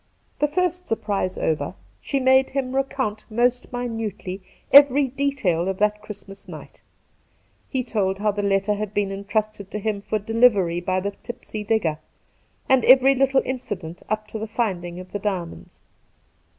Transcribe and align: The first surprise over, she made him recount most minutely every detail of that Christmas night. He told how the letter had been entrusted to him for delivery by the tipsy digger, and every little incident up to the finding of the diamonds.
The 0.39 0.47
first 0.47 0.87
surprise 0.87 1.37
over, 1.37 1.75
she 1.99 2.19
made 2.19 2.49
him 2.49 2.75
recount 2.75 3.23
most 3.29 3.71
minutely 3.71 4.41
every 4.73 5.07
detail 5.09 5.67
of 5.67 5.77
that 5.77 6.01
Christmas 6.01 6.47
night. 6.47 6.81
He 7.69 7.83
told 7.83 8.17
how 8.17 8.31
the 8.31 8.41
letter 8.41 8.73
had 8.73 8.95
been 8.95 9.11
entrusted 9.11 9.69
to 9.69 9.77
him 9.77 10.01
for 10.01 10.17
delivery 10.17 10.81
by 10.81 11.01
the 11.01 11.11
tipsy 11.21 11.63
digger, 11.63 11.99
and 12.67 12.83
every 12.85 13.13
little 13.13 13.43
incident 13.45 14.01
up 14.09 14.27
to 14.29 14.39
the 14.39 14.47
finding 14.47 14.99
of 14.99 15.11
the 15.11 15.19
diamonds. 15.19 15.85